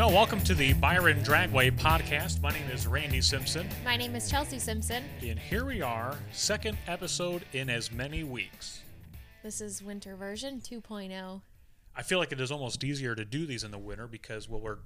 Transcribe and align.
Well, 0.00 0.12
welcome 0.12 0.40
to 0.44 0.54
the 0.54 0.72
Byron 0.72 1.18
Dragway 1.22 1.72
podcast. 1.72 2.40
My 2.40 2.48
name 2.48 2.70
is 2.72 2.86
Randy 2.86 3.20
Simpson, 3.20 3.68
My 3.84 3.98
name 3.98 4.16
is 4.16 4.30
Chelsea 4.30 4.58
Simpson. 4.58 5.04
and 5.20 5.38
here 5.38 5.66
we 5.66 5.82
are, 5.82 6.16
second 6.32 6.78
episode 6.86 7.44
in 7.52 7.68
as 7.68 7.92
many 7.92 8.24
weeks. 8.24 8.80
This 9.42 9.60
is 9.60 9.82
winter 9.82 10.16
version 10.16 10.62
oh. 10.64 10.74
2.0. 10.74 11.42
I 11.94 12.02
feel 12.02 12.18
like 12.18 12.32
it 12.32 12.40
is 12.40 12.50
almost 12.50 12.82
easier 12.82 13.14
to 13.14 13.26
do 13.26 13.44
these 13.44 13.62
in 13.62 13.72
the 13.72 13.78
winter 13.78 14.06
because, 14.06 14.48
well, 14.48 14.62
we're 14.62 14.78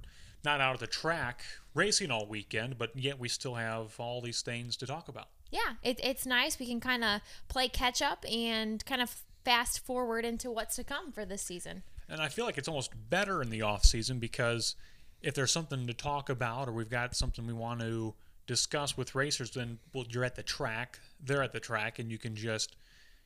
not 0.43 0.59
out 0.59 0.73
at 0.73 0.79
the 0.81 0.87
track 0.87 1.43
racing 1.73 2.11
all 2.11 2.27
weekend, 2.27 2.77
but 2.77 2.93
yet 2.93 3.17
we 3.17 3.29
still 3.29 3.55
have 3.55 3.97
all 3.97 4.19
these 4.19 4.41
things 4.41 4.75
to 4.75 4.85
talk 4.85 5.07
about. 5.07 5.29
Yeah, 5.49 5.75
it, 5.81 5.97
it's 6.03 6.25
nice. 6.25 6.59
We 6.59 6.67
can 6.67 6.81
kind 6.81 7.05
of 7.05 7.21
play 7.47 7.69
catch 7.69 8.01
up 8.01 8.25
and 8.29 8.85
kind 8.85 9.01
of 9.01 9.15
fast 9.45 9.79
forward 9.79 10.25
into 10.25 10.51
what's 10.51 10.75
to 10.75 10.83
come 10.83 11.13
for 11.13 11.23
this 11.23 11.41
season. 11.41 11.83
And 12.09 12.19
I 12.19 12.27
feel 12.27 12.43
like 12.43 12.57
it's 12.57 12.67
almost 12.67 12.91
better 13.09 13.41
in 13.41 13.49
the 13.49 13.61
off 13.61 13.85
season 13.85 14.19
because 14.19 14.75
if 15.25 15.33
there's 15.33 15.51
something 15.51 15.87
to 15.87 15.93
talk 15.93 16.29
about 16.29 16.69
or 16.69 16.71
we've 16.71 16.89
got 16.89 17.15
something 17.15 17.47
we 17.47 17.53
want 17.53 17.79
to 17.79 18.13
discuss 18.45 18.95
with 18.95 19.15
racers, 19.15 19.49
then 19.49 19.79
well, 19.91 20.05
you're 20.07 20.23
at 20.23 20.35
the 20.35 20.43
track, 20.43 20.99
they're 21.19 21.41
at 21.41 21.51
the 21.51 21.59
track, 21.59 21.97
and 21.97 22.11
you 22.11 22.19
can 22.19 22.35
just 22.35 22.75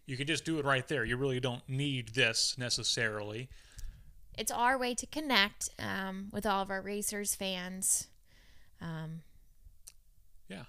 you 0.05 0.16
can 0.16 0.25
just 0.25 0.45
do 0.45 0.58
it 0.58 0.66
right 0.66 0.88
there. 0.88 1.03
You 1.03 1.17
really 1.17 1.41
don't 1.41 1.67
need 1.67 2.16
this 2.16 2.55
necessarily. 2.58 3.49
It's 4.38 4.49
our 4.49 4.77
way 4.77 4.95
to 4.95 5.05
connect 5.08 5.70
um, 5.77 6.30
with 6.31 6.45
all 6.45 6.63
of 6.63 6.72
our 6.72 6.81
racers, 6.81 7.35
fans. 7.35 8.08
Um, 8.80 9.22
Yeah. 10.47 10.63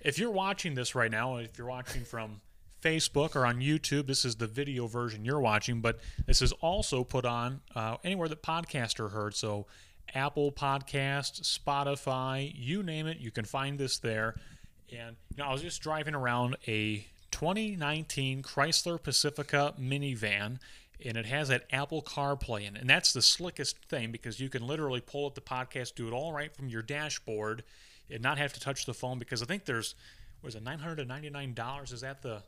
If 0.00 0.18
you're 0.18 0.30
watching 0.30 0.74
this 0.74 0.94
right 0.94 1.10
now, 1.10 1.36
if 1.36 1.58
you're 1.58 1.68
watching 1.68 2.04
from 2.04 2.40
Facebook 2.82 3.36
or 3.36 3.44
on 3.44 3.58
YouTube, 3.58 4.06
this 4.06 4.24
is 4.24 4.36
the 4.36 4.46
video 4.46 4.86
version 4.86 5.26
you're 5.26 5.40
watching, 5.40 5.82
but 5.82 5.98
this 6.26 6.40
is 6.40 6.52
also 6.52 7.04
put 7.04 7.26
on 7.26 7.60
uh, 7.74 7.98
anywhere 8.02 8.28
that 8.28 8.42
podcasts 8.42 8.98
are 8.98 9.10
heard. 9.10 9.34
So 9.34 9.66
Apple 10.14 10.52
Podcast, 10.52 11.42
Spotify, 11.42 12.52
you 12.54 12.82
name 12.82 13.06
it, 13.06 13.18
you 13.18 13.30
can 13.30 13.44
find 13.44 13.78
this 13.78 13.98
there. 13.98 14.34
And 14.90 15.16
you 15.30 15.42
know, 15.42 15.50
I 15.50 15.52
was 15.52 15.62
just 15.62 15.82
driving 15.82 16.14
around 16.14 16.56
a 16.66 17.06
2019 17.30 18.42
Chrysler 18.42 19.02
Pacifica 19.02 19.74
minivan, 19.80 20.58
and 21.04 21.16
it 21.16 21.26
has 21.26 21.48
that 21.48 21.64
Apple 21.70 22.02
CarPlay 22.02 22.66
in 22.66 22.76
it. 22.76 22.80
And 22.80 22.90
that's 22.90 23.12
the 23.12 23.22
slickest 23.22 23.84
thing 23.84 24.10
because 24.10 24.40
you 24.40 24.48
can 24.48 24.66
literally 24.66 25.00
pull 25.00 25.26
up 25.26 25.34
the 25.34 25.40
podcast, 25.40 25.94
do 25.94 26.08
it 26.08 26.12
all 26.12 26.32
right 26.32 26.54
from 26.54 26.68
your 26.68 26.82
dashboard, 26.82 27.64
and 28.10 28.22
not 28.22 28.38
have 28.38 28.52
to 28.54 28.60
touch 28.60 28.86
the 28.86 28.94
phone. 28.94 29.18
Because 29.18 29.42
I 29.42 29.46
think 29.46 29.64
there's 29.66 29.94
was 30.42 30.54
it 30.54 30.62
999 30.62 31.54
dollars? 31.54 31.92
Is 31.92 32.00
that 32.00 32.22
the 32.22 32.42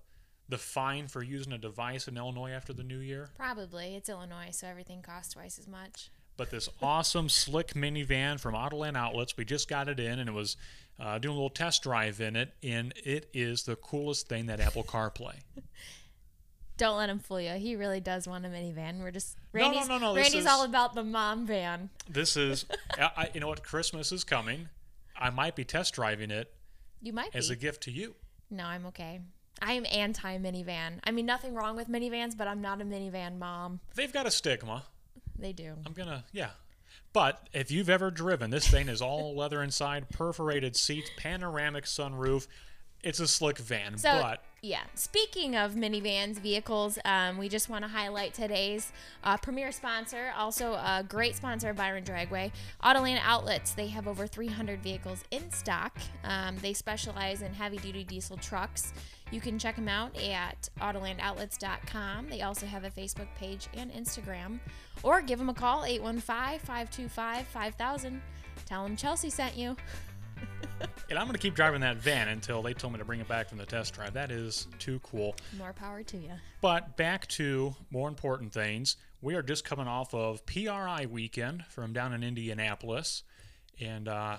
the 0.48 0.58
fine 0.58 1.06
for 1.06 1.22
using 1.22 1.52
a 1.52 1.58
device 1.58 2.08
in 2.08 2.16
Illinois 2.16 2.50
after 2.50 2.72
the 2.72 2.82
new 2.82 2.98
year? 2.98 3.30
probably. 3.36 3.94
It's 3.94 4.08
Illinois, 4.08 4.48
so 4.50 4.66
everything 4.66 5.02
costs 5.02 5.34
twice 5.34 5.58
as 5.58 5.68
much. 5.68 6.10
But 6.40 6.50
this 6.50 6.70
awesome 6.80 7.28
slick 7.28 7.74
minivan 7.74 8.40
from 8.40 8.54
Autoland 8.54 8.96
Outlets. 8.96 9.36
We 9.36 9.44
just 9.44 9.68
got 9.68 9.90
it 9.90 10.00
in, 10.00 10.18
and 10.18 10.26
it 10.26 10.32
was 10.32 10.56
uh, 10.98 11.18
doing 11.18 11.32
a 11.32 11.36
little 11.36 11.50
test 11.50 11.82
drive 11.82 12.18
in 12.22 12.34
it, 12.34 12.54
and 12.62 12.94
it 13.04 13.28
is 13.34 13.64
the 13.64 13.76
coolest 13.76 14.26
thing 14.26 14.46
that 14.46 14.58
Apple 14.58 14.82
CarPlay. 14.82 15.34
Don't 16.78 16.96
let 16.96 17.10
him 17.10 17.18
fool 17.18 17.42
you. 17.42 17.52
He 17.52 17.76
really 17.76 18.00
does 18.00 18.26
want 18.26 18.46
a 18.46 18.48
minivan. 18.48 19.00
We're 19.00 19.10
just 19.10 19.36
No, 19.52 19.70
no, 19.70 19.84
no, 19.84 19.98
no, 19.98 20.14
Randy's 20.16 20.34
is- 20.36 20.46
all 20.46 20.64
about 20.64 20.94
the 20.94 21.04
mom 21.04 21.46
van. 21.46 21.90
This 22.08 22.38
is, 22.38 22.64
I- 22.98 23.28
you 23.34 23.40
know 23.40 23.48
what? 23.48 23.62
Christmas 23.62 24.10
is 24.10 24.24
coming. 24.24 24.70
I 25.14 25.28
might 25.28 25.54
be 25.54 25.64
test 25.64 25.92
driving 25.92 26.30
it 26.30 26.50
You 27.02 27.12
might 27.12 27.36
as 27.36 27.48
be. 27.48 27.52
a 27.52 27.56
gift 27.58 27.82
to 27.82 27.90
you. 27.90 28.14
no, 28.50 28.64
I'm 28.64 28.86
okay. 28.86 29.20
I 29.60 29.72
am 29.74 29.84
anti 29.92 30.38
minivan. 30.38 31.00
I 31.04 31.10
mean, 31.10 31.26
nothing 31.26 31.52
wrong 31.52 31.76
with 31.76 31.86
minivans, 31.90 32.34
but 32.34 32.48
I'm 32.48 32.62
not 32.62 32.80
a 32.80 32.84
minivan 32.86 33.36
mom. 33.38 33.80
They've 33.94 34.10
got 34.10 34.24
a 34.24 34.30
stigma. 34.30 34.84
They 35.40 35.52
do. 35.52 35.74
I'm 35.86 35.92
gonna, 35.92 36.24
yeah. 36.32 36.50
But 37.12 37.48
if 37.52 37.70
you've 37.70 37.90
ever 37.90 38.10
driven, 38.10 38.50
this 38.50 38.68
thing 38.68 38.88
is 38.88 39.02
all 39.02 39.34
leather 39.36 39.62
inside, 39.62 40.08
perforated 40.10 40.76
seats, 40.76 41.10
panoramic 41.16 41.84
sunroof. 41.84 42.46
It's 43.02 43.18
a 43.18 43.26
slick 43.26 43.56
van, 43.58 43.96
So, 43.96 44.20
but 44.20 44.44
yeah. 44.60 44.82
Speaking 44.94 45.56
of 45.56 45.72
minivans, 45.72 46.36
vehicles, 46.38 46.98
um, 47.06 47.38
we 47.38 47.48
just 47.48 47.70
want 47.70 47.82
to 47.82 47.88
highlight 47.88 48.34
today's 48.34 48.92
uh, 49.24 49.38
premier 49.38 49.72
sponsor, 49.72 50.32
also 50.36 50.74
a 50.74 51.02
great 51.08 51.34
sponsor 51.34 51.70
of 51.70 51.76
Byron 51.76 52.04
Dragway, 52.04 52.52
Autoland 52.84 53.20
Outlets. 53.22 53.72
They 53.72 53.86
have 53.86 54.06
over 54.06 54.26
300 54.26 54.82
vehicles 54.82 55.24
in 55.30 55.50
stock. 55.50 55.96
Um, 56.24 56.58
they 56.60 56.74
specialize 56.74 57.40
in 57.40 57.54
heavy 57.54 57.78
duty 57.78 58.04
diesel 58.04 58.36
trucks. 58.36 58.92
You 59.30 59.40
can 59.40 59.58
check 59.58 59.76
them 59.76 59.88
out 59.88 60.16
at 60.20 60.68
AutolandOutlets.com. 60.80 62.28
They 62.28 62.42
also 62.42 62.66
have 62.66 62.84
a 62.84 62.90
Facebook 62.90 63.28
page 63.36 63.68
and 63.74 63.92
Instagram. 63.92 64.58
Or 65.02 65.22
give 65.22 65.38
them 65.38 65.48
a 65.48 65.54
call, 65.54 65.84
815 65.84 66.58
525 66.60 67.46
5000. 67.46 68.22
Tell 68.66 68.82
them 68.82 68.96
Chelsea 68.96 69.30
sent 69.30 69.56
you. 69.56 69.76
and 71.10 71.18
I'm 71.18 71.26
gonna 71.26 71.38
keep 71.38 71.54
driving 71.54 71.80
that 71.82 71.96
van 71.96 72.28
until 72.28 72.62
they 72.62 72.74
told 72.74 72.92
me 72.92 72.98
to 72.98 73.04
bring 73.04 73.20
it 73.20 73.28
back 73.28 73.48
from 73.48 73.58
the 73.58 73.66
test 73.66 73.94
drive. 73.94 74.14
That 74.14 74.30
is 74.30 74.66
too 74.78 75.00
cool. 75.00 75.36
More 75.58 75.72
power 75.72 76.02
to 76.02 76.16
you. 76.16 76.32
But 76.60 76.96
back 76.96 77.26
to 77.28 77.74
more 77.90 78.08
important 78.08 78.52
things. 78.52 78.96
We 79.20 79.34
are 79.34 79.42
just 79.42 79.64
coming 79.64 79.86
off 79.86 80.14
of 80.14 80.44
PRI 80.46 81.06
weekend 81.10 81.64
from 81.68 81.92
down 81.92 82.12
in 82.14 82.22
Indianapolis, 82.22 83.22
and 83.78 84.08
uh, 84.08 84.38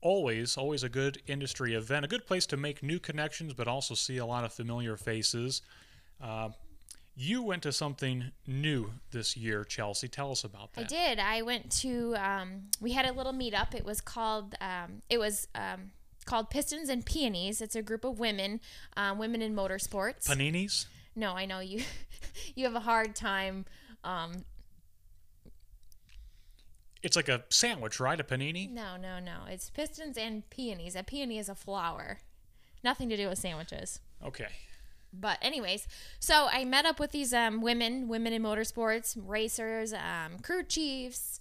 always, 0.00 0.56
always 0.56 0.82
a 0.82 0.88
good 0.88 1.20
industry 1.26 1.74
event, 1.74 2.04
a 2.04 2.08
good 2.08 2.26
place 2.26 2.46
to 2.46 2.56
make 2.56 2.82
new 2.82 2.98
connections, 2.98 3.54
but 3.54 3.68
also 3.68 3.94
see 3.94 4.18
a 4.18 4.26
lot 4.26 4.44
of 4.44 4.52
familiar 4.52 4.96
faces. 4.96 5.62
Uh, 6.20 6.50
you 7.16 7.42
went 7.42 7.64
to 7.64 7.72
something 7.72 8.30
new 8.46 8.92
this 9.10 9.36
year, 9.36 9.64
Chelsea. 9.64 10.06
Tell 10.06 10.30
us 10.30 10.44
about 10.44 10.72
that. 10.74 10.82
I 10.82 10.84
did. 10.84 11.18
I 11.18 11.42
went 11.42 11.70
to. 11.80 12.14
Um, 12.16 12.62
we 12.80 12.92
had 12.92 13.06
a 13.06 13.12
little 13.12 13.32
meetup. 13.32 13.74
It 13.74 13.84
was 13.84 14.00
called. 14.00 14.54
Um, 14.60 15.02
it 15.10 15.18
was 15.18 15.48
um, 15.56 15.90
called 16.26 16.48
Pistons 16.48 16.88
and 16.88 17.04
Peonies. 17.04 17.60
It's 17.60 17.74
a 17.74 17.82
group 17.82 18.04
of 18.04 18.20
women, 18.20 18.60
um, 18.96 19.18
women 19.18 19.42
in 19.42 19.54
motorsports. 19.54 20.28
Paninis? 20.28 20.86
no, 21.16 21.32
I 21.32 21.46
know 21.46 21.58
you. 21.58 21.82
you 22.54 22.64
have 22.64 22.76
a 22.76 22.80
hard 22.80 23.16
time. 23.16 23.64
It's 27.02 27.16
like 27.16 27.28
a 27.28 27.44
sandwich, 27.48 28.00
right? 28.00 28.18
A 28.18 28.24
panini? 28.24 28.70
no, 28.70 28.96
no, 28.96 29.18
no. 29.18 29.42
It's 29.48 29.70
Pistons 29.70 30.16
and 30.16 30.48
Peonies. 30.50 30.96
A 30.96 31.02
peony 31.02 31.38
is 31.38 31.48
a 31.48 31.54
flower. 31.54 32.18
Nothing 32.82 33.08
to 33.08 33.16
do 33.16 33.28
with 33.28 33.38
sandwiches. 33.38 34.00
Okay. 34.24 34.48
But 35.12 35.38
anyways, 35.40 35.86
so 36.20 36.48
I 36.50 36.64
met 36.64 36.84
up 36.84 37.00
with 37.00 37.12
these 37.12 37.32
um, 37.32 37.60
women, 37.60 38.08
women 38.08 38.32
in 38.32 38.42
motorsports, 38.42 39.16
racers, 39.18 39.92
um, 39.92 40.38
crew 40.42 40.62
chiefs, 40.62 41.40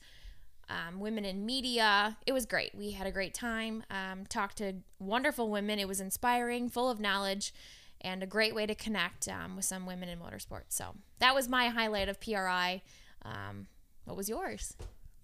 um, 0.70 1.00
women 1.00 1.26
in 1.26 1.46
media. 1.46 2.18
It 2.26 2.34
was 2.34 2.46
great. 2.46 2.74
We 2.76 2.92
had 2.92 3.08
a 3.08 3.12
great 3.12 3.34
time. 3.34 3.84
Um, 3.90 4.26
talked 4.26 4.58
to 4.58 4.74
wonderful 5.00 5.50
women. 5.50 5.80
It 5.80 5.88
was 5.88 6.00
inspiring, 6.00 6.70
full 6.70 6.90
of 6.90 7.00
knowledge, 7.00 7.54
and 8.02 8.24
a 8.24 8.28
great 8.28 8.56
way 8.56 8.66
to 8.66 8.76
connect 8.76 9.28
um, 9.28 9.56
with 9.56 9.66
some 9.66 9.86
women 9.86 10.08
in 10.08 10.20
motorsports. 10.20 10.70
So 10.70 10.96
that 11.20 11.36
was 11.36 11.50
my 11.50 11.68
highlight 11.68 12.10
of 12.10 12.20
PRI. 12.22 12.82
Um, 13.24 13.68
what 14.06 14.16
was 14.16 14.30
yours? 14.30 14.76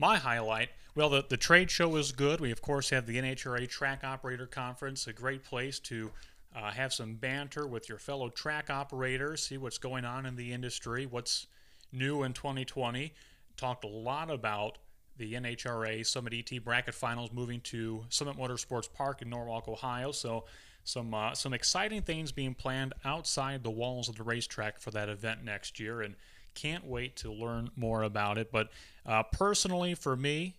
My 0.03 0.17
highlight, 0.17 0.67
well, 0.95 1.07
the, 1.07 1.23
the 1.29 1.37
trade 1.37 1.71
show 1.71 1.87
was 1.87 2.11
good. 2.11 2.41
We, 2.41 2.51
of 2.51 2.61
course, 2.61 2.89
have 2.89 3.05
the 3.05 3.15
NHRA 3.15 3.69
Track 3.69 4.03
Operator 4.03 4.45
Conference, 4.45 5.07
a 5.07 5.13
great 5.13 5.45
place 5.45 5.79
to 5.79 6.11
uh, 6.53 6.71
have 6.71 6.91
some 6.91 7.15
banter 7.15 7.65
with 7.65 7.87
your 7.87 7.99
fellow 7.99 8.27
track 8.27 8.69
operators, 8.69 9.43
see 9.43 9.57
what's 9.57 9.77
going 9.77 10.03
on 10.03 10.25
in 10.25 10.35
the 10.35 10.51
industry, 10.51 11.05
what's 11.05 11.47
new 11.93 12.23
in 12.23 12.33
2020. 12.33 13.13
Talked 13.55 13.85
a 13.85 13.87
lot 13.87 14.29
about 14.29 14.77
the 15.15 15.35
NHRA 15.35 16.05
Summit 16.05 16.33
ET 16.33 16.65
bracket 16.65 16.95
finals 16.95 17.31
moving 17.31 17.61
to 17.61 18.03
Summit 18.09 18.35
Motorsports 18.35 18.91
Park 18.91 19.21
in 19.21 19.29
Norwalk, 19.29 19.69
Ohio. 19.69 20.11
So, 20.11 20.43
some 20.83 21.13
uh, 21.13 21.33
some 21.33 21.53
exciting 21.53 22.01
things 22.01 22.33
being 22.33 22.55
planned 22.55 22.91
outside 23.05 23.63
the 23.63 23.71
walls 23.71 24.09
of 24.09 24.17
the 24.17 24.23
racetrack 24.23 24.79
for 24.79 24.91
that 24.91 25.07
event 25.07 25.45
next 25.45 25.79
year, 25.79 26.01
and 26.01 26.15
can't 26.53 26.85
wait 26.85 27.15
to 27.17 27.31
learn 27.31 27.69
more 27.75 28.03
about 28.03 28.37
it. 28.37 28.51
But 28.51 28.69
uh, 29.05 29.23
personally, 29.23 29.95
for 29.95 30.15
me, 30.15 30.55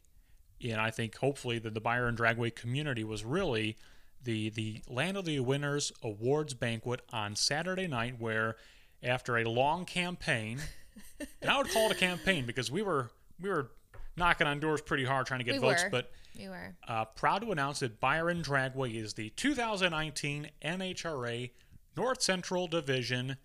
and 0.62 0.80
I 0.80 0.90
think 0.90 1.16
hopefully 1.16 1.58
that 1.60 1.74
the 1.74 1.80
Byron 1.80 2.16
Dragway 2.16 2.54
community 2.54 3.04
was 3.04 3.24
really 3.24 3.76
the 4.22 4.48
the 4.50 4.80
Land 4.88 5.16
of 5.16 5.24
the 5.24 5.40
Winners 5.40 5.92
Awards 6.02 6.54
banquet 6.54 7.00
on 7.12 7.36
Saturday 7.36 7.86
night, 7.86 8.18
where 8.18 8.56
after 9.02 9.36
a 9.36 9.44
long 9.44 9.84
campaign, 9.84 10.58
and 11.42 11.50
I 11.50 11.58
would 11.58 11.70
call 11.70 11.90
it 11.90 11.92
a 11.96 11.98
campaign 11.98 12.46
because 12.46 12.70
we 12.70 12.80
were 12.82 13.10
we 13.40 13.48
were 13.50 13.70
knocking 14.16 14.46
on 14.46 14.60
doors 14.60 14.80
pretty 14.80 15.04
hard 15.04 15.26
trying 15.26 15.40
to 15.40 15.44
get 15.44 15.54
We 15.54 15.60
votes, 15.60 15.82
were. 15.84 15.90
but 15.90 16.10
We 16.38 16.48
were. 16.48 16.74
uh, 16.86 17.04
proud 17.06 17.42
to 17.42 17.50
announce 17.52 17.80
that 17.80 18.00
Byron 18.00 18.42
Dragway 18.42 18.94
is 18.94 19.14
the 19.14 19.30
2019 19.30 20.50
NHRA 20.64 21.50
North 21.96 22.22
Central 22.22 22.66
Division 22.68 23.36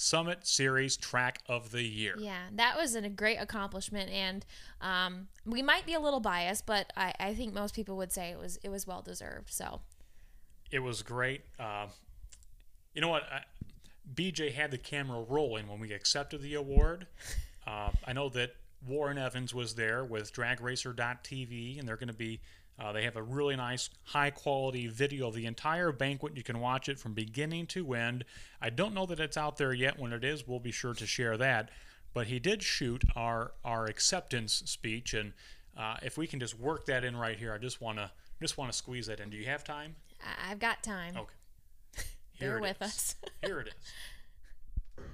Summit 0.00 0.46
Series 0.46 0.96
Track 0.96 1.42
of 1.46 1.72
the 1.72 1.82
Year. 1.82 2.14
Yeah, 2.18 2.44
that 2.54 2.74
was 2.78 2.94
a 2.94 3.06
great 3.10 3.36
accomplishment, 3.36 4.10
and 4.10 4.46
um, 4.80 5.28
we 5.44 5.60
might 5.60 5.84
be 5.84 5.92
a 5.92 6.00
little 6.00 6.20
biased, 6.20 6.64
but 6.64 6.90
I, 6.96 7.12
I 7.20 7.34
think 7.34 7.52
most 7.52 7.74
people 7.74 7.98
would 7.98 8.10
say 8.10 8.30
it 8.30 8.38
was 8.38 8.58
it 8.62 8.70
was 8.70 8.86
well 8.86 9.02
deserved. 9.02 9.52
So 9.52 9.82
It 10.70 10.78
was 10.78 11.02
great. 11.02 11.42
Uh, 11.58 11.88
you 12.94 13.02
know 13.02 13.08
what? 13.08 13.24
I, 13.24 13.42
BJ 14.14 14.54
had 14.54 14.70
the 14.70 14.78
camera 14.78 15.22
rolling 15.28 15.68
when 15.68 15.78
we 15.80 15.92
accepted 15.92 16.40
the 16.42 16.54
award. 16.54 17.06
Uh, 17.66 17.90
I 18.06 18.14
know 18.14 18.30
that 18.30 18.56
Warren 18.88 19.18
Evans 19.18 19.54
was 19.54 19.74
there 19.74 20.02
with 20.02 20.32
DragRacer.tv, 20.32 21.78
and 21.78 21.86
they're 21.86 21.98
going 21.98 22.08
to 22.08 22.14
be. 22.14 22.40
Uh, 22.80 22.92
they 22.92 23.04
have 23.04 23.16
a 23.16 23.22
really 23.22 23.56
nice, 23.56 23.90
high 24.04 24.30
quality 24.30 24.86
video 24.86 25.28
of 25.28 25.34
the 25.34 25.44
entire 25.44 25.92
banquet. 25.92 26.34
You 26.36 26.42
can 26.42 26.60
watch 26.60 26.88
it 26.88 26.98
from 26.98 27.12
beginning 27.12 27.66
to 27.68 27.92
end. 27.92 28.24
I 28.60 28.70
don't 28.70 28.94
know 28.94 29.04
that 29.06 29.20
it's 29.20 29.36
out 29.36 29.58
there 29.58 29.74
yet. 29.74 29.98
When 29.98 30.14
it 30.14 30.24
is, 30.24 30.48
we'll 30.48 30.60
be 30.60 30.72
sure 30.72 30.94
to 30.94 31.06
share 31.06 31.36
that. 31.36 31.70
But 32.14 32.28
he 32.28 32.38
did 32.38 32.62
shoot 32.62 33.04
our 33.14 33.52
our 33.64 33.84
acceptance 33.84 34.62
speech, 34.64 35.12
and 35.12 35.32
uh, 35.76 35.96
if 36.02 36.16
we 36.16 36.26
can 36.26 36.40
just 36.40 36.58
work 36.58 36.86
that 36.86 37.04
in 37.04 37.16
right 37.16 37.38
here, 37.38 37.52
I 37.52 37.58
just 37.58 37.80
want 37.82 37.98
to 37.98 38.10
just 38.40 38.56
want 38.56 38.72
to 38.72 38.76
squeeze 38.76 39.06
that 39.08 39.20
in. 39.20 39.28
Do 39.28 39.36
you 39.36 39.46
have 39.46 39.62
time? 39.62 39.94
I- 40.24 40.50
I've 40.50 40.58
got 40.58 40.82
time. 40.82 41.16
Okay. 41.16 42.04
Bear 42.40 42.56
it 42.56 42.62
with 42.62 42.80
is. 42.80 42.88
us. 42.88 43.14
Here 43.44 43.60
it 43.60 43.68
is. 43.68 45.04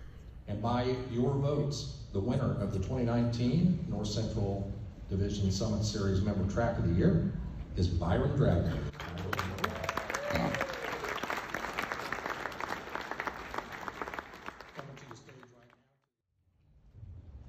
And 0.48 0.62
by 0.62 0.94
your 1.10 1.34
votes, 1.34 2.02
the 2.12 2.20
winner 2.20 2.56
of 2.60 2.72
the 2.72 2.78
2019 2.78 3.86
North 3.90 4.06
Central 4.06 4.72
Division 5.10 5.50
Summit 5.50 5.84
Series 5.84 6.20
Member 6.22 6.48
Track 6.52 6.78
of 6.78 6.88
the 6.88 6.94
Year 6.94 7.32
is 7.76 7.86
Byron 7.88 8.30
Dragway. 8.38 8.78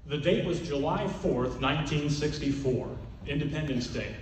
The 0.06 0.18
date 0.18 0.45
was 0.45 0.62
July 0.62 1.03
4th, 1.03 1.59
1964, 1.62 2.88
Independence 3.27 3.88
Day. 3.88 4.15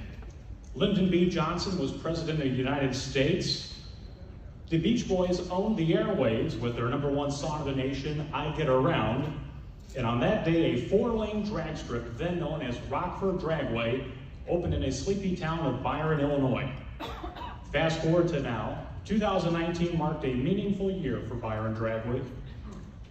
Lyndon 0.74 1.10
B. 1.10 1.30
Johnson 1.30 1.78
was 1.80 1.92
President 1.92 2.40
of 2.40 2.50
the 2.50 2.56
United 2.56 2.96
States. 2.96 3.76
The 4.70 4.78
Beach 4.78 5.08
Boys 5.08 5.48
owned 5.50 5.78
the 5.78 5.94
airwaves 5.94 6.60
with 6.60 6.76
their 6.76 6.90
number 6.90 7.10
one 7.10 7.32
song 7.32 7.62
of 7.62 7.66
the 7.68 7.76
nation, 7.76 8.28
I 8.34 8.50
Get 8.58 8.68
Around. 8.68 9.40
And 9.96 10.06
on 10.06 10.20
that 10.22 10.44
day, 10.44 10.74
a 10.74 10.90
four 10.90 11.12
lane 11.12 11.44
drag 11.44 11.78
strip, 11.78 12.18
then 12.18 12.40
known 12.40 12.62
as 12.62 12.78
Rockford 12.90 13.38
Dragway, 13.38 14.12
opened 14.48 14.74
in 14.74 14.84
a 14.84 14.92
sleepy 14.92 15.36
town 15.36 15.60
of 15.66 15.82
Byron, 15.82 16.20
Illinois. 16.20 16.70
Fast 17.72 18.02
forward 18.02 18.28
to 18.30 18.42
now, 18.42 18.86
2019 19.06 19.98
marked 19.98 20.24
a 20.26 20.34
meaningful 20.34 20.92
year 20.92 21.22
for 21.28 21.36
Byron 21.36 21.76
Dragway 21.76 22.24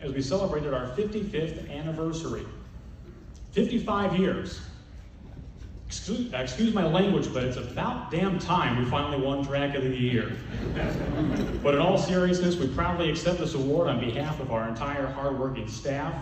as 0.01 0.13
we 0.13 0.21
celebrated 0.21 0.75
our 0.75 0.87
55th 0.89 1.71
anniversary. 1.71 2.45
55 3.53 4.17
years. 4.19 4.61
Excuse, 5.87 6.33
excuse 6.33 6.75
my 6.75 6.85
language, 6.85 7.33
but 7.33 7.45
it's 7.45 7.57
about 7.57 8.11
damn 8.11 8.39
time 8.39 8.83
we 8.83 8.91
finally 8.91 9.25
won 9.25 9.43
Drag 9.43 9.77
of 9.77 9.85
the 9.85 9.97
Year. 9.97 10.33
but 11.63 11.75
in 11.75 11.81
all 11.81 11.97
seriousness, 11.97 12.57
we 12.57 12.67
proudly 12.69 13.11
accept 13.11 13.39
this 13.39 13.55
award 13.55 13.89
on 13.89 14.01
behalf 14.01 14.41
of 14.41 14.51
our 14.51 14.69
entire 14.69 15.07
hardworking 15.07 15.69
staff, 15.69 16.15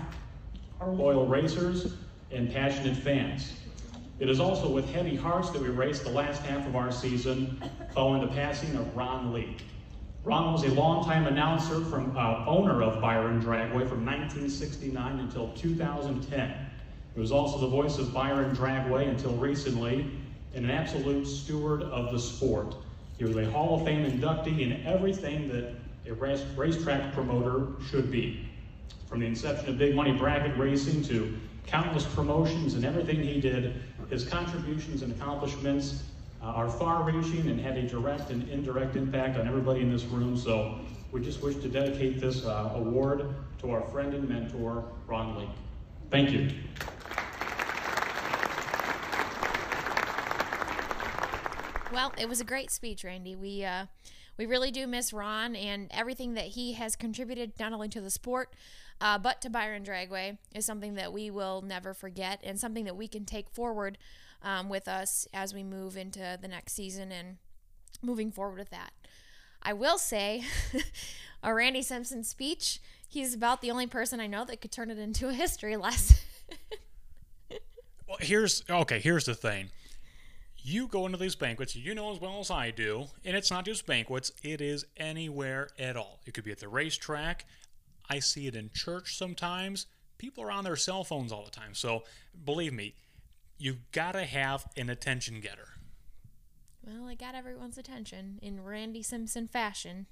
our 0.80 0.90
loyal 0.90 1.26
racers, 1.26 1.94
and 2.30 2.52
passionate 2.52 2.96
fans. 2.96 3.52
It 4.22 4.30
is 4.30 4.38
also 4.38 4.68
with 4.68 4.88
heavy 4.94 5.16
hearts 5.16 5.50
that 5.50 5.60
we 5.60 5.68
race 5.68 5.98
the 5.98 6.10
last 6.10 6.42
half 6.42 6.64
of 6.68 6.76
our 6.76 6.92
season 6.92 7.60
following 7.92 8.20
the 8.20 8.32
passing 8.32 8.76
of 8.76 8.96
Ron 8.96 9.32
Leek. 9.32 9.64
Ron 10.22 10.52
was 10.52 10.62
a 10.62 10.68
longtime 10.68 11.26
announcer 11.26 11.80
from 11.86 12.16
uh, 12.16 12.44
owner 12.46 12.84
of 12.84 13.00
Byron 13.00 13.42
Dragway 13.42 13.88
from 13.88 14.06
1969 14.06 15.18
until 15.18 15.48
2010. 15.56 16.54
He 17.14 17.20
was 17.20 17.32
also 17.32 17.58
the 17.58 17.66
voice 17.66 17.98
of 17.98 18.14
Byron 18.14 18.54
Dragway 18.54 19.08
until 19.08 19.32
recently, 19.32 20.08
and 20.54 20.66
an 20.66 20.70
absolute 20.70 21.26
steward 21.26 21.82
of 21.82 22.12
the 22.12 22.18
sport. 22.20 22.76
He 23.18 23.24
was 23.24 23.36
a 23.36 23.50
Hall 23.50 23.80
of 23.80 23.84
Fame 23.84 24.08
inductee 24.08 24.60
in 24.60 24.86
everything 24.86 25.48
that 25.48 25.74
a 26.06 26.14
race, 26.14 26.44
racetrack 26.54 27.12
promoter 27.12 27.72
should 27.90 28.12
be. 28.12 28.51
From 29.08 29.20
the 29.20 29.26
inception 29.26 29.68
of 29.68 29.78
big 29.78 29.94
money 29.94 30.12
bracket 30.12 30.56
racing 30.56 31.02
to 31.04 31.36
countless 31.66 32.04
promotions 32.04 32.74
and 32.74 32.84
everything 32.84 33.22
he 33.22 33.40
did, 33.40 33.82
his 34.10 34.24
contributions 34.24 35.02
and 35.02 35.12
accomplishments 35.12 36.02
uh, 36.42 36.46
are 36.46 36.68
far 36.68 37.04
reaching 37.04 37.48
and 37.48 37.60
had 37.60 37.76
a 37.76 37.82
direct 37.82 38.30
and 38.30 38.48
indirect 38.48 38.96
impact 38.96 39.38
on 39.38 39.46
everybody 39.46 39.80
in 39.80 39.92
this 39.92 40.04
room. 40.04 40.36
So 40.36 40.80
we 41.12 41.20
just 41.20 41.42
wish 41.42 41.56
to 41.56 41.68
dedicate 41.68 42.20
this 42.20 42.44
uh, 42.44 42.72
award 42.74 43.34
to 43.60 43.70
our 43.70 43.82
friend 43.82 44.14
and 44.14 44.28
mentor, 44.28 44.84
Ron 45.06 45.38
Leek. 45.38 45.48
Thank 46.10 46.30
you. 46.30 46.50
Well, 51.92 52.12
it 52.16 52.26
was 52.26 52.40
a 52.40 52.44
great 52.44 52.70
speech, 52.70 53.04
Randy. 53.04 53.36
We 53.36 53.64
uh, 53.64 53.84
we 54.36 54.46
really 54.46 54.70
do 54.70 54.86
miss 54.86 55.12
Ron 55.12 55.54
and 55.54 55.88
everything 55.90 56.34
that 56.34 56.46
he 56.46 56.72
has 56.74 56.96
contributed 56.96 57.52
not 57.60 57.72
only 57.72 57.88
to 57.88 58.00
the 58.00 58.10
sport, 58.10 58.54
uh, 59.00 59.18
but 59.18 59.40
to 59.42 59.50
Byron 59.50 59.84
Dragway 59.84 60.38
is 60.54 60.64
something 60.64 60.94
that 60.94 61.12
we 61.12 61.30
will 61.30 61.62
never 61.62 61.92
forget 61.92 62.40
and 62.42 62.58
something 62.58 62.84
that 62.84 62.96
we 62.96 63.08
can 63.08 63.24
take 63.24 63.50
forward 63.50 63.98
um, 64.42 64.68
with 64.68 64.88
us 64.88 65.26
as 65.32 65.52
we 65.52 65.62
move 65.62 65.96
into 65.96 66.38
the 66.40 66.48
next 66.48 66.72
season 66.72 67.12
and 67.12 67.36
moving 68.02 68.30
forward 68.30 68.58
with 68.58 68.70
that. 68.70 68.92
I 69.62 69.72
will 69.72 69.98
say, 69.98 70.44
a 71.42 71.54
Randy 71.54 71.82
Simpson 71.82 72.24
speech. 72.24 72.80
He's 73.08 73.34
about 73.34 73.60
the 73.60 73.70
only 73.70 73.86
person 73.86 74.20
I 74.20 74.26
know 74.26 74.44
that 74.44 74.60
could 74.60 74.72
turn 74.72 74.90
it 74.90 74.98
into 74.98 75.28
a 75.28 75.32
history 75.32 75.76
lesson. 75.78 76.16
Well, 78.08 78.18
here's 78.20 78.62
okay. 78.68 79.00
Here's 79.00 79.24
the 79.24 79.34
thing. 79.34 79.70
You 80.64 80.86
go 80.86 81.06
into 81.06 81.18
these 81.18 81.34
banquets, 81.34 81.74
you 81.74 81.94
know 81.94 82.12
as 82.12 82.20
well 82.20 82.38
as 82.38 82.50
I 82.50 82.70
do, 82.70 83.06
and 83.24 83.36
it's 83.36 83.50
not 83.50 83.64
just 83.64 83.84
banquets. 83.86 84.30
It 84.42 84.60
is 84.60 84.84
anywhere 84.96 85.70
at 85.78 85.96
all. 85.96 86.20
It 86.24 86.34
could 86.34 86.44
be 86.44 86.52
at 86.52 86.60
the 86.60 86.68
racetrack. 86.68 87.46
I 88.08 88.20
see 88.20 88.46
it 88.46 88.54
in 88.54 88.70
church 88.72 89.16
sometimes. 89.16 89.86
People 90.18 90.44
are 90.44 90.52
on 90.52 90.62
their 90.64 90.76
cell 90.76 91.02
phones 91.02 91.32
all 91.32 91.44
the 91.44 91.50
time. 91.50 91.74
So 91.74 92.04
believe 92.44 92.72
me, 92.72 92.94
you 93.58 93.78
gotta 93.90 94.24
have 94.24 94.66
an 94.76 94.88
attention 94.88 95.40
getter. 95.40 95.68
well, 96.86 97.08
I 97.08 97.14
got 97.14 97.34
everyone's 97.34 97.78
attention 97.78 98.38
in 98.40 98.62
Randy 98.62 99.02
Simpson 99.02 99.48
fashion. 99.48 100.06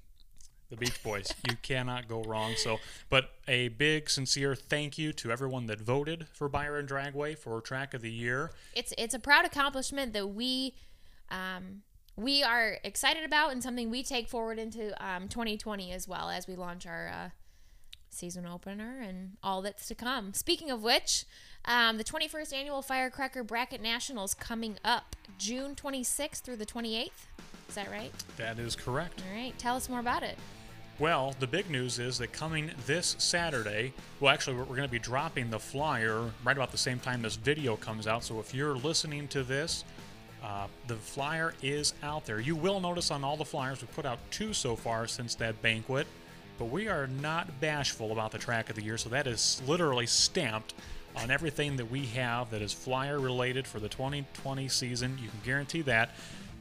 The 0.71 0.77
Beach 0.77 1.03
Boys. 1.03 1.33
you 1.49 1.57
cannot 1.61 2.07
go 2.07 2.23
wrong. 2.23 2.53
So, 2.55 2.79
but 3.09 3.31
a 3.47 3.67
big, 3.67 4.09
sincere 4.09 4.55
thank 4.55 4.97
you 4.97 5.11
to 5.13 5.31
everyone 5.31 5.65
that 5.67 5.81
voted 5.81 6.27
for 6.33 6.47
Byron 6.47 6.87
Dragway 6.87 7.37
for 7.37 7.59
Track 7.59 7.93
of 7.93 8.01
the 8.01 8.09
Year. 8.09 8.51
it's 8.73 8.93
it's 8.97 9.13
a 9.13 9.19
proud 9.19 9.45
accomplishment 9.45 10.13
that 10.13 10.27
we 10.27 10.73
um, 11.29 11.81
we 12.15 12.41
are 12.41 12.77
excited 12.83 13.25
about 13.25 13.51
and 13.51 13.61
something 13.61 13.89
we 13.89 14.01
take 14.01 14.29
forward 14.29 14.59
into 14.59 14.91
um, 15.05 15.27
2020 15.27 15.91
as 15.91 16.07
well 16.07 16.29
as 16.29 16.47
we 16.47 16.55
launch 16.55 16.87
our 16.87 17.09
uh, 17.09 17.29
season 18.09 18.45
opener 18.45 19.01
and 19.01 19.31
all 19.43 19.61
that's 19.61 19.87
to 19.89 19.95
come. 19.95 20.33
Speaking 20.33 20.71
of 20.71 20.83
which, 20.83 21.25
um, 21.65 21.97
the 21.97 22.03
21st 22.03 22.53
annual 22.53 22.81
Firecracker 22.81 23.43
Bracket 23.43 23.81
Nationals 23.81 24.33
coming 24.33 24.77
up 24.85 25.17
June 25.37 25.75
26th 25.75 26.41
through 26.41 26.57
the 26.57 26.65
28th. 26.65 27.09
Is 27.67 27.75
that 27.75 27.89
right? 27.89 28.11
That 28.37 28.59
is 28.59 28.75
correct. 28.75 29.21
All 29.29 29.35
right. 29.35 29.57
Tell 29.57 29.75
us 29.75 29.87
more 29.89 29.99
about 29.99 30.23
it. 30.23 30.37
Well, 31.01 31.33
the 31.39 31.47
big 31.47 31.67
news 31.67 31.97
is 31.97 32.19
that 32.19 32.31
coming 32.31 32.69
this 32.85 33.15
Saturday, 33.17 33.91
well, 34.19 34.31
actually, 34.31 34.57
we're, 34.57 34.65
going 34.65 34.83
to 34.83 34.87
be 34.87 34.99
dropping 34.99 35.49
the 35.49 35.57
flyer 35.57 36.29
right 36.43 36.55
about 36.55 36.71
the 36.71 36.77
same 36.77 36.99
time 36.99 37.23
this 37.23 37.37
video 37.37 37.75
comes 37.75 38.05
out. 38.05 38.23
So 38.23 38.39
if 38.39 38.53
you're 38.53 38.75
listening 38.75 39.27
to 39.29 39.41
this, 39.41 39.83
uh, 40.43 40.67
the 40.85 40.93
flyer 40.97 41.55
is 41.63 41.95
out 42.03 42.27
there. 42.27 42.39
You 42.39 42.55
will 42.55 42.79
notice 42.79 43.09
on 43.09 43.23
all 43.23 43.35
the 43.35 43.43
flyers, 43.43 43.81
we 43.81 43.87
put 43.87 44.05
out 44.05 44.19
two 44.29 44.53
so 44.53 44.75
far 44.75 45.07
since 45.07 45.33
that 45.35 45.59
banquet, 45.63 46.05
but 46.59 46.65
we 46.65 46.87
are 46.87 47.07
not 47.07 47.59
bashful 47.59 48.11
about 48.11 48.29
the 48.29 48.37
track 48.37 48.69
of 48.69 48.75
the 48.75 48.83
year. 48.83 48.99
So 48.99 49.09
that 49.09 49.25
is 49.25 49.59
literally 49.65 50.05
stamped 50.05 50.75
on 51.15 51.31
everything 51.31 51.77
that 51.77 51.89
we 51.89 52.05
have 52.05 52.51
that 52.51 52.61
is 52.61 52.73
flyer 52.73 53.19
related 53.19 53.65
for 53.65 53.79
the 53.79 53.89
2020 53.89 54.67
season. 54.67 55.17
You 55.19 55.29
can 55.29 55.39
guarantee 55.43 55.81
that. 55.81 56.11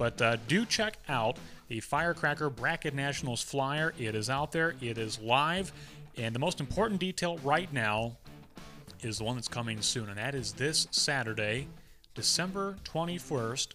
But 0.00 0.22
uh, 0.22 0.36
do 0.48 0.64
check 0.64 0.96
out 1.10 1.36
the 1.68 1.78
Firecracker 1.80 2.48
Bracket 2.48 2.94
Nationals 2.94 3.42
flyer. 3.42 3.92
It 3.98 4.14
is 4.14 4.30
out 4.30 4.50
there, 4.50 4.74
it 4.80 4.96
is 4.96 5.18
live. 5.18 5.74
And 6.16 6.34
the 6.34 6.38
most 6.38 6.58
important 6.58 7.00
detail 7.00 7.36
right 7.44 7.70
now 7.70 8.16
is 9.02 9.18
the 9.18 9.24
one 9.24 9.34
that's 9.34 9.46
coming 9.46 9.82
soon, 9.82 10.08
and 10.08 10.16
that 10.16 10.34
is 10.34 10.54
this 10.54 10.88
Saturday, 10.90 11.68
December 12.14 12.76
21st, 12.84 13.74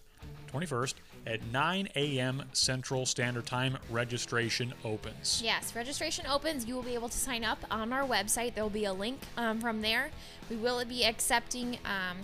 21st 0.52 0.96
at 1.28 1.46
9 1.52 1.90
a.m. 1.96 2.42
Central 2.54 3.06
Standard 3.06 3.46
Time. 3.46 3.78
Registration 3.92 4.74
opens. 4.84 5.44
Yes, 5.46 5.76
registration 5.76 6.26
opens. 6.26 6.66
You 6.66 6.74
will 6.74 6.82
be 6.82 6.96
able 6.96 7.10
to 7.10 7.18
sign 7.20 7.44
up 7.44 7.60
on 7.70 7.94
our 7.94 8.04
website. 8.04 8.56
There 8.56 8.64
will 8.64 8.72
be 8.72 8.86
a 8.86 8.94
link 8.94 9.20
um, 9.38 9.62
from 9.62 9.84
there. 9.84 10.10
We 10.50 10.56
will 10.56 10.84
be 10.86 11.06
accepting 11.06 11.78
um, 11.86 12.18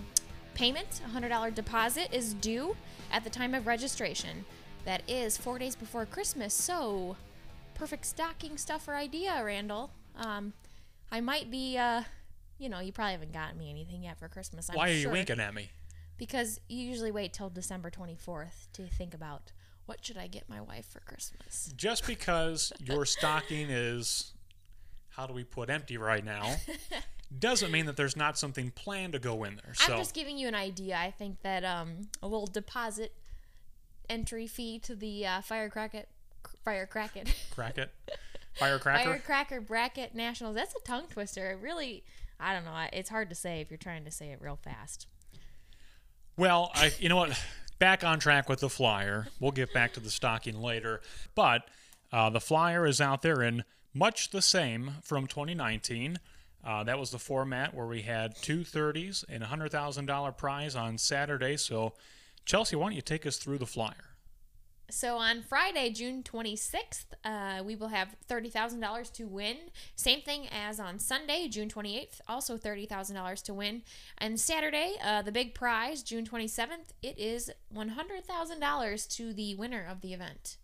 payment. 0.54 1.02
A 1.06 1.16
$100 1.16 1.54
deposit 1.54 2.08
is 2.12 2.34
due 2.34 2.74
at 3.12 3.24
the 3.24 3.30
time 3.30 3.54
of 3.54 3.66
registration. 3.66 4.44
That 4.84 5.02
is 5.06 5.36
four 5.36 5.58
days 5.58 5.76
before 5.76 6.04
Christmas. 6.06 6.52
So, 6.52 7.16
perfect 7.74 8.06
stocking 8.06 8.56
stuffer 8.56 8.94
idea, 8.94 9.40
Randall. 9.44 9.90
Um, 10.16 10.54
I 11.12 11.20
might 11.20 11.50
be, 11.50 11.78
uh, 11.78 12.02
you 12.58 12.68
know, 12.68 12.80
you 12.80 12.90
probably 12.90 13.12
haven't 13.12 13.32
gotten 13.32 13.58
me 13.58 13.70
anything 13.70 14.02
yet 14.02 14.18
for 14.18 14.28
Christmas. 14.28 14.68
I'm 14.68 14.76
Why 14.76 14.88
are 14.88 14.92
you 14.92 15.02
sure. 15.02 15.12
winking 15.12 15.38
at 15.38 15.54
me? 15.54 15.70
Because 16.18 16.58
you 16.68 16.84
usually 16.84 17.12
wait 17.12 17.32
till 17.32 17.48
December 17.48 17.90
24th 17.90 18.68
to 18.72 18.86
think 18.86 19.14
about 19.14 19.52
what 19.86 20.04
should 20.04 20.16
I 20.16 20.26
get 20.26 20.48
my 20.48 20.60
wife 20.60 20.86
for 20.86 21.00
Christmas. 21.00 21.72
Just 21.76 22.06
because 22.06 22.72
your 22.80 23.04
stocking 23.04 23.68
is, 23.70 24.32
how 25.10 25.26
do 25.26 25.32
we 25.34 25.44
put 25.44 25.70
empty 25.70 25.96
right 25.96 26.24
now, 26.24 26.56
doesn't 27.38 27.70
mean 27.70 27.86
that 27.86 27.96
there's 27.96 28.16
not 28.16 28.38
something 28.38 28.70
planned 28.70 29.12
to 29.12 29.18
go 29.18 29.44
in 29.44 29.56
there. 29.56 29.74
So 29.74 29.92
I'm 29.92 29.98
just 29.98 30.14
giving 30.14 30.38
you 30.38 30.48
an 30.48 30.54
idea. 30.54 30.96
I 30.96 31.10
think 31.10 31.42
that 31.42 31.64
um, 31.64 32.08
a 32.22 32.28
little 32.28 32.46
deposit 32.46 33.14
entry 34.08 34.46
fee 34.46 34.78
to 34.80 34.94
the 34.94 35.26
uh, 35.26 35.40
firecracker, 35.40 36.04
firecracker, 36.64 37.22
crack 37.50 37.78
it, 37.78 37.90
firecracker. 38.54 39.04
firecracker 39.04 39.60
bracket 39.60 40.14
nationals. 40.14 40.54
That's 40.54 40.74
a 40.74 40.80
tongue 40.80 41.06
twister. 41.08 41.50
It 41.50 41.58
really, 41.60 42.04
I 42.38 42.52
don't 42.52 42.64
know. 42.64 42.74
It's 42.92 43.10
hard 43.10 43.28
to 43.30 43.34
say 43.34 43.60
if 43.60 43.70
you're 43.70 43.78
trying 43.78 44.04
to 44.04 44.10
say 44.10 44.30
it 44.30 44.40
real 44.40 44.58
fast. 44.62 45.06
Well, 46.36 46.70
I 46.74 46.92
you 46.98 47.08
know 47.08 47.16
what? 47.16 47.40
Back 47.78 48.04
on 48.04 48.20
track 48.20 48.48
with 48.48 48.60
the 48.60 48.68
flyer. 48.68 49.26
We'll 49.40 49.50
get 49.50 49.72
back 49.72 49.92
to 49.94 50.00
the 50.00 50.10
stocking 50.10 50.60
later, 50.60 51.00
but 51.34 51.62
uh, 52.12 52.30
the 52.30 52.40
flyer 52.40 52.86
is 52.86 53.00
out 53.00 53.22
there 53.22 53.42
in 53.42 53.64
much 53.94 54.30
the 54.30 54.42
same 54.42 54.92
from 55.02 55.26
2019. 55.26 56.18
Uh, 56.64 56.84
that 56.84 56.98
was 56.98 57.10
the 57.10 57.18
format 57.18 57.74
where 57.74 57.86
we 57.86 58.02
had 58.02 58.36
two 58.36 58.60
30s 58.60 59.24
and 59.28 59.42
a 59.42 59.46
hundred 59.46 59.72
thousand 59.72 60.06
dollar 60.06 60.32
prize 60.32 60.76
on 60.76 60.96
Saturday. 60.96 61.56
So, 61.56 61.94
Chelsea, 62.44 62.76
why 62.76 62.86
don't 62.86 62.94
you 62.94 63.02
take 63.02 63.26
us 63.26 63.36
through 63.36 63.58
the 63.58 63.66
flyer? 63.66 64.12
So 64.92 65.16
on 65.16 65.40
Friday, 65.40 65.90
June 65.90 66.22
26th, 66.22 67.06
uh, 67.24 67.62
we 67.64 67.74
will 67.76 67.88
have 67.88 68.14
$30,000 68.28 69.12
to 69.14 69.24
win. 69.24 69.56
Same 69.96 70.20
thing 70.20 70.48
as 70.52 70.78
on 70.78 70.98
Sunday, 70.98 71.48
June 71.48 71.70
28th, 71.70 72.20
also 72.28 72.58
$30,000 72.58 73.42
to 73.44 73.54
win. 73.54 73.82
And 74.18 74.38
Saturday, 74.38 74.96
uh, 75.02 75.22
the 75.22 75.32
big 75.32 75.54
prize, 75.54 76.02
June 76.02 76.26
27th, 76.26 76.92
it 77.02 77.18
is 77.18 77.50
$100,000 77.74 79.16
to 79.16 79.32
the 79.32 79.54
winner 79.54 79.86
of 79.90 80.02
the 80.02 80.12
event. 80.12 80.58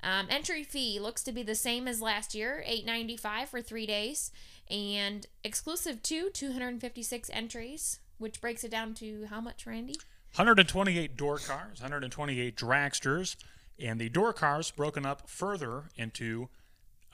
Um, 0.00 0.26
entry 0.30 0.62
fee 0.62 1.00
looks 1.00 1.24
to 1.24 1.32
be 1.32 1.42
the 1.42 1.56
same 1.56 1.88
as 1.88 2.00
last 2.00 2.36
year, 2.36 2.62
$8.95 2.68 3.48
for 3.48 3.60
three 3.60 3.86
days, 3.86 4.30
and 4.70 5.26
exclusive 5.44 6.02
to 6.04 6.30
256 6.30 7.30
entries, 7.32 8.00
which 8.18 8.40
breaks 8.40 8.64
it 8.64 8.70
down 8.70 8.94
to 8.94 9.26
how 9.26 9.40
much, 9.40 9.66
Randy? 9.66 9.94
128 10.34 11.16
door 11.16 11.38
cars, 11.38 11.80
128 11.80 12.56
dragsters, 12.56 13.36
and 13.78 14.00
the 14.00 14.08
door 14.08 14.32
cars 14.32 14.70
broken 14.70 15.06
up 15.06 15.28
further 15.28 15.84
into 15.96 16.48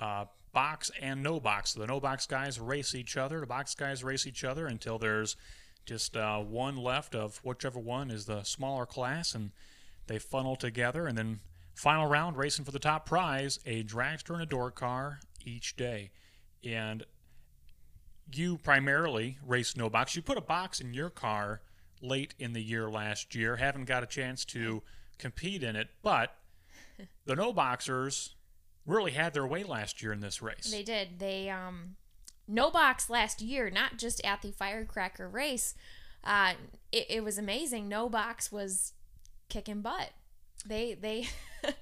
uh, 0.01 0.25
box 0.53 0.91
and 1.01 1.23
no 1.23 1.39
box. 1.41 1.73
So 1.73 1.81
the 1.81 1.87
no 1.87 2.01
box 2.01 2.27
guys 2.27 2.59
race 2.59 2.95
each 2.95 3.17
other, 3.17 3.41
the 3.41 3.47
box 3.47 3.75
guys 3.75 4.03
race 4.03 4.27
each 4.27 4.45
other 4.45 4.67
until 4.67 4.99
there's 4.99 5.37
just 5.85 6.17
uh, 6.17 6.39
one 6.39 6.77
left 6.77 7.15
of 7.15 7.39
whichever 7.43 7.79
one 7.79 8.11
is 8.11 8.27
the 8.27 8.43
smaller 8.43 8.87
class, 8.87 9.35
and 9.35 9.51
they 10.07 10.19
funnel 10.19 10.57
together. 10.57 11.07
And 11.07 11.17
then 11.17 11.41
final 11.75 12.07
round, 12.07 12.37
racing 12.37 12.65
for 12.65 12.71
the 12.71 12.79
top 12.79 13.07
prize, 13.07 13.59
a 13.67 13.83
dragster 13.83 14.35
and 14.35 14.43
a 14.43 14.47
door 14.47 14.71
car 14.71 15.21
each 15.45 15.77
day. 15.77 16.11
And 16.65 17.05
you 18.37 18.59
primarily 18.59 19.39
race 19.47 19.77
no 19.77 19.89
box. 19.89 20.17
You 20.17 20.23
put 20.23 20.39
a 20.39 20.43
box 20.43 20.81
in 20.81 20.95
your 20.95 21.11
car 21.11 21.61
late 22.01 22.35
in 22.39 22.53
the 22.53 22.63
year 22.63 22.91
last 22.91 23.35
year. 23.35 23.57
Haven't 23.57 23.85
got 23.85 24.03
a 24.03 24.07
chance 24.07 24.45
to 24.47 24.83
compete 25.19 25.63
in 25.63 25.77
it, 25.77 25.89
but 26.03 26.35
the 27.25 27.37
no 27.37 27.53
boxers 27.53 28.35
really 28.87 29.13
had 29.13 29.33
their 29.33 29.47
way 29.47 29.63
last 29.63 30.03
year 30.03 30.13
in 30.13 30.21
this 30.21 30.43
race. 30.43 30.71
They 30.71 30.83
did. 30.83 31.19
They 31.19 31.49
um 31.49 31.97
no 32.49 32.71
box 32.71 33.09
last 33.09 33.41
year, 33.41 33.71
not 33.71 33.99
just 33.99 34.25
at 34.25 34.43
the 34.43 34.53
firecracker 34.53 35.29
race. 35.29 35.75
Uh, 36.25 36.55
it, 36.91 37.07
it 37.09 37.25
was 37.25 37.39
amazing. 37.39 37.89
No 37.89 38.09
box 38.09 38.53
was 38.53 38.93
kicking 39.49 39.81
butt. 39.81 40.11
They 40.67 40.95
they 40.95 41.29
it, 41.65 41.77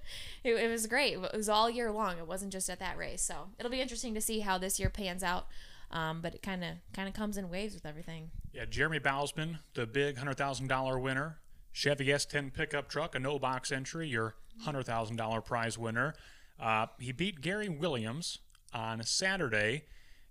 it 0.44 0.70
was 0.70 0.86
great. 0.86 1.14
It 1.14 1.34
was 1.34 1.48
all 1.48 1.68
year 1.68 1.90
long. 1.90 2.18
It 2.18 2.26
wasn't 2.26 2.52
just 2.52 2.70
at 2.70 2.78
that 2.78 2.96
race. 2.96 3.22
So 3.22 3.48
it'll 3.58 3.70
be 3.70 3.80
interesting 3.80 4.14
to 4.14 4.20
see 4.20 4.40
how 4.40 4.58
this 4.58 4.78
year 4.78 4.90
pans 4.90 5.22
out. 5.22 5.46
Um, 5.92 6.20
but 6.20 6.34
it 6.34 6.42
kind 6.42 6.62
of 6.62 6.70
kind 6.92 7.08
of 7.08 7.14
comes 7.14 7.36
in 7.36 7.50
waves 7.50 7.74
with 7.74 7.84
everything. 7.84 8.30
Yeah, 8.52 8.64
Jeremy 8.64 9.00
Bausman, 9.00 9.58
the 9.74 9.86
big 9.86 10.18
hundred 10.18 10.36
thousand 10.36 10.68
dollar 10.68 10.98
winner, 10.98 11.38
Chevy 11.72 12.06
S10 12.06 12.52
pickup 12.52 12.88
truck, 12.88 13.14
a 13.14 13.18
no 13.18 13.38
box 13.38 13.72
entry, 13.72 14.08
your 14.08 14.34
hundred 14.60 14.84
thousand 14.84 15.16
dollar 15.16 15.40
prize 15.40 15.76
winner. 15.76 16.14
Uh, 16.58 16.86
he 16.98 17.12
beat 17.12 17.40
Gary 17.40 17.68
Williams 17.68 18.38
on 18.72 19.02
Saturday. 19.02 19.84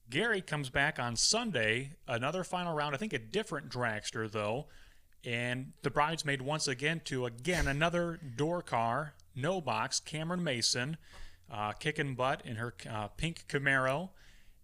Gary 0.10 0.42
comes 0.42 0.70
back 0.70 0.98
on 1.00 1.16
Sunday, 1.16 1.92
another 2.08 2.44
final 2.44 2.74
round. 2.74 2.96
I 2.96 2.98
think 2.98 3.14
a 3.14 3.20
different 3.20 3.70
dragster 3.70 4.32
though, 4.32 4.68
and 5.24 5.74
the 5.84 5.92
bridesmaid 5.92 6.42
once 6.42 6.68
again 6.68 7.02
to 7.06 7.26
again 7.26 7.68
another 7.68 8.20
door 8.36 8.62
car, 8.62 9.14
no 9.36 9.62
box. 9.62 10.00
Cameron 10.00 10.44
Mason, 10.44 10.98
uh, 11.52 11.74
kicking 11.74 12.16
butt 12.16 12.42
in 12.46 12.56
her 12.56 12.74
uh, 12.90 13.08
pink 13.10 13.46
Camaro, 13.48 14.10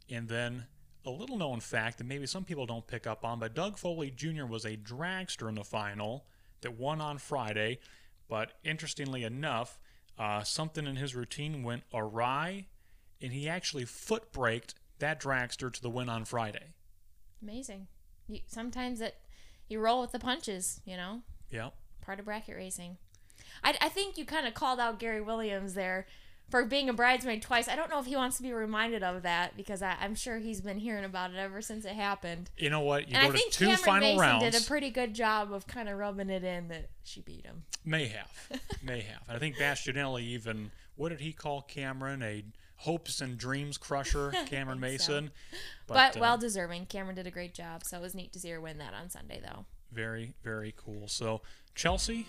and 0.10 0.28
then 0.28 0.66
a 1.06 1.10
little 1.10 1.38
known 1.38 1.60
fact 1.60 1.98
that 2.00 2.06
maybe 2.06 2.26
some 2.26 2.44
people 2.44 2.66
don't 2.66 2.88
pick 2.88 3.06
up 3.06 3.24
on, 3.24 3.40
but 3.40 3.54
Doug 3.54 3.78
Foley 3.78 4.12
Jr. 4.12 4.46
was 4.46 4.66
a 4.66 4.76
dragster 4.76 5.48
in 5.48 5.56
the 5.56 5.64
final 5.64 6.26
that 6.62 6.78
won 6.78 7.00
on 7.02 7.18
Friday. 7.18 7.80
But 8.28 8.54
interestingly 8.64 9.24
enough, 9.24 9.78
uh, 10.18 10.44
something 10.44 10.88
in 10.88 10.96
his 10.96 11.16
routine 11.16 11.64
went 11.64 11.84
awry, 11.94 12.68
and 13.22 13.32
he 13.32 13.48
actually 13.48 13.86
foot 13.86 14.32
braked 14.32 14.74
that 15.00 15.22
dragster 15.22 15.72
to 15.72 15.82
the 15.82 15.90
win 15.90 16.10
on 16.10 16.26
Friday. 16.26 16.74
Amazing. 17.42 17.88
You, 18.28 18.40
sometimes 18.48 19.02
it 19.02 19.16
you 19.68 19.80
roll 19.80 20.02
with 20.02 20.12
the 20.12 20.20
punches, 20.20 20.82
you 20.86 20.96
know. 20.96 21.22
Yeah. 21.50 21.70
Part 22.02 22.20
of 22.20 22.26
bracket 22.26 22.56
racing. 22.56 22.98
I, 23.64 23.76
I 23.82 23.90
think 23.90 24.18
you 24.18 24.26
kind 24.26 24.48
of 24.48 24.54
called 24.54 24.80
out 24.80 25.00
Gary 25.00 25.22
Williams 25.22 25.74
there 25.74 26.08
for 26.50 26.64
being 26.66 26.90
a 26.90 26.94
bridesmaid 26.94 27.42
twice. 27.42 27.68
I 27.68 27.76
don't 27.76 27.90
know 27.90 28.00
if 28.00 28.06
he 28.06 28.16
wants 28.16 28.38
to 28.38 28.44
be 28.44 28.54
reminded 28.54 29.04
of 29.04 29.24
that 29.24 29.58
because 29.58 29.82
I, 29.82 29.96
am 30.00 30.16
sure 30.16 30.38
he's 30.38 30.62
been 30.62 30.78
hearing 30.78 31.04
about 31.04 31.32
it 31.32 31.38
ever 31.38 31.62
since 31.62 31.86
it 31.86 31.94
happened. 31.94 32.50
You 32.58 32.70
know 32.70 32.82
what? 32.82 33.10
You 33.10 33.16
and 33.16 33.24
go 33.24 33.30
I 33.30 33.32
to 33.32 33.38
think 33.38 33.52
two 33.52 33.66
Cameron 33.66 33.84
final 33.84 34.10
Mason 34.10 34.20
rounds. 34.20 34.44
did 34.44 34.62
a 34.62 34.66
pretty 34.66 34.90
good 34.90 35.14
job 35.14 35.52
of 35.52 35.68
kind 35.68 35.90
of 35.90 35.98
rubbing 35.98 36.30
it 36.30 36.44
in 36.44 36.68
that 36.70 36.90
she 37.04 37.22
beat 37.22 37.46
him. 37.46 37.64
May 37.84 38.08
have, 38.08 38.62
may 38.84 39.02
have. 39.02 39.22
And 39.28 39.38
I 39.38 39.40
think 39.40 39.58
Bastianelli 39.58 40.22
even 40.22 40.72
what 40.96 41.10
did 41.10 41.20
he 41.20 41.34
call 41.34 41.62
Cameron? 41.62 42.22
A 42.24 42.44
hopes 42.78 43.22
and 43.22 43.38
dreams 43.38 43.78
crusher, 43.78 44.32
Cameron 44.46 44.80
think 44.80 45.02
so. 45.02 45.14
Mason. 45.14 45.32
But, 45.88 46.18
uh, 46.18 46.20
well 46.20 46.38
deserving. 46.38 46.88
Cameron 46.88 47.16
did 47.16 47.28
a 47.28 47.32
great 47.32 47.54
job, 47.54 47.84
so 47.84 47.98
it 47.98 48.02
was 48.02 48.16
neat 48.16 48.34
to 48.34 48.40
see 48.40 48.50
her 48.50 48.62
win 48.62 48.78
that 48.80 48.94
on 48.94 49.10
Sunday, 49.10 49.42
though. 49.44 49.66
very, 49.92 50.34
very 50.44 50.74
cool. 50.78 51.08
So 51.08 51.42
Chelsea, 51.76 52.26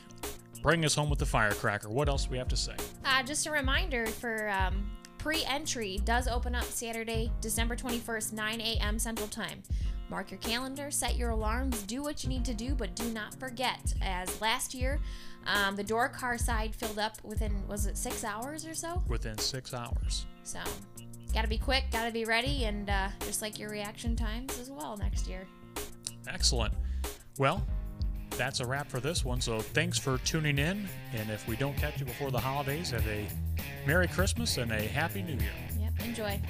bring 0.60 0.84
us 0.84 0.94
home 0.94 1.08
with 1.08 1.20
the 1.20 1.26
firecracker. 1.26 1.88
What 1.88 2.08
else 2.08 2.24
do 2.24 2.32
we 2.32 2.38
have 2.38 2.48
to 2.48 2.56
say? 2.56 2.74
Uh, 3.04 3.22
just 3.22 3.46
a 3.46 3.50
reminder 3.50 4.04
for 4.06 4.50
um, 4.50 4.90
pre-entry 5.18 6.00
does 6.04 6.26
open 6.26 6.54
up 6.56 6.64
Saturday, 6.64 7.30
December 7.40 7.76
21st, 7.76 8.32
9 8.32 8.60
a.m. 8.60 8.98
Central 8.98 9.28
Time. 9.28 9.62
Mark 10.08 10.30
your 10.30 10.38
calendar, 10.38 10.90
set 10.90 11.16
your 11.16 11.30
alarms, 11.30 11.82
do 11.82 12.02
what 12.02 12.22
you 12.22 12.28
need 12.28 12.44
to 12.44 12.54
do, 12.54 12.74
but 12.74 12.94
do 12.96 13.04
not 13.12 13.34
forget. 13.34 13.94
As 14.02 14.40
last 14.40 14.74
year, 14.74 15.00
um, 15.46 15.76
the 15.76 15.84
door 15.84 16.08
car 16.08 16.38
side 16.38 16.74
filled 16.74 16.98
up 16.98 17.16
within 17.24 17.66
was 17.68 17.86
it 17.86 17.96
six 17.96 18.24
hours 18.24 18.66
or 18.66 18.74
so? 18.74 19.02
Within 19.08 19.38
six 19.38 19.74
hours. 19.74 20.26
So, 20.42 20.60
gotta 21.32 21.48
be 21.48 21.58
quick, 21.58 21.84
gotta 21.92 22.12
be 22.12 22.24
ready, 22.24 22.64
and 22.64 22.88
uh, 22.90 23.08
just 23.20 23.42
like 23.42 23.58
your 23.58 23.70
reaction 23.70 24.16
times 24.16 24.58
as 24.58 24.70
well 24.70 24.96
next 24.96 25.28
year. 25.28 25.46
Excellent. 26.28 26.74
Well, 27.38 27.64
that's 28.36 28.60
a 28.60 28.66
wrap 28.66 28.88
for 28.88 29.00
this 29.00 29.24
one. 29.24 29.40
So 29.40 29.60
thanks 29.60 29.98
for 29.98 30.18
tuning 30.18 30.58
in. 30.58 30.88
And 31.14 31.30
if 31.30 31.46
we 31.48 31.56
don't 31.56 31.76
catch 31.76 31.98
you 31.98 32.06
before 32.06 32.30
the 32.30 32.40
holidays, 32.40 32.90
have 32.90 33.06
a 33.06 33.26
Merry 33.86 34.08
Christmas 34.08 34.58
and 34.58 34.72
a 34.72 34.82
Happy 34.82 35.22
New 35.22 35.34
Year. 35.34 35.52
Yep, 35.80 35.92
enjoy. 36.04 36.40